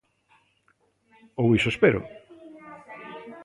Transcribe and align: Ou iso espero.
Ou 1.41 1.47
iso 1.57 1.69
espero. 1.73 2.01